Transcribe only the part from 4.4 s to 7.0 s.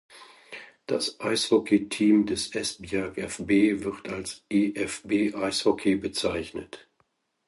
EfB Ishockey bezeichnet.